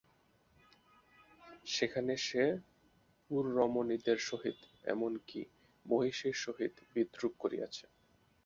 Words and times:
সেখানে 1.67 2.13
সে 2.27 2.43
পুররমণীদের 3.29 4.19
সহিত, 4.29 4.59
এমন 4.85 5.11
কি, 5.27 5.41
মহিষীর 5.85 6.35
সহিত 6.45 6.73
বিদ্রূপ 6.93 7.33
করিয়াছে। 7.39 7.85